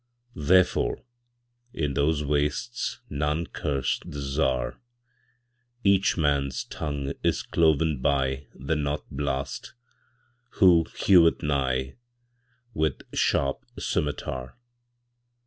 [0.33, 1.03] Therefore,
[1.75, 9.75] in those wastesNone curse the Czar.Each man's tongue is cloven byThe North Blast,
[10.53, 14.55] who heweth nighWith sharp scymitar.